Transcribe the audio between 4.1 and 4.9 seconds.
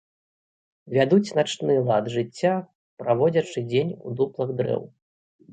дуплах дрэў.